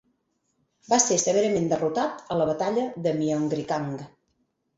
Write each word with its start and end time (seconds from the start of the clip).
Va 0.93 0.97
ser 1.03 1.17
severament 1.23 1.67
derrotat 1.73 2.25
a 2.33 2.39
la 2.41 2.49
batalla 2.53 2.87
de 3.05 3.15
Myeongryang. 3.21 3.95